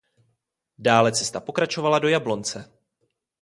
Dále 0.87 1.09
cesta 1.11 1.39
pokračovala 1.39 1.99
do 1.99 2.07
Jablonce. 2.07 2.59